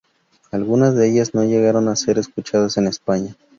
[0.51, 3.37] Algunas de ellas no llegaron a ser escuchadas en España.